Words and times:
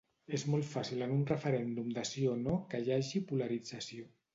És 0.37 0.45
molt 0.53 0.65
fàcil 0.69 1.03
en 1.07 1.13
un 1.17 1.21
referèndum 1.33 1.95
de 2.01 2.07
sí 2.15 2.27
o 2.35 2.37
no 2.49 2.59
que 2.75 2.85
hi 2.87 2.95
hagi 2.99 3.27
polarització. 3.33 4.15